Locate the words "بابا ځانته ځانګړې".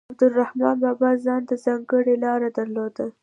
0.83-2.15